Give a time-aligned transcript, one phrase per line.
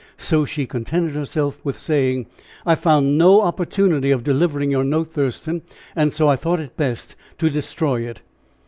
[0.17, 2.25] So she contented herself with saying:
[2.65, 5.61] "I found no opportunity of delivering your note, Thurston,
[5.95, 8.21] and so I thought it best to destroy it."